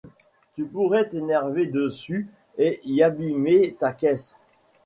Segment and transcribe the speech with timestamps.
[0.55, 4.35] tu pourrais t'énerver dessus et y abîmer ta caisse.